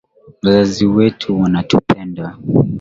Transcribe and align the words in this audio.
Wazazi 0.43 0.85
wetu 0.85 1.33
wanatupenda 1.41 2.37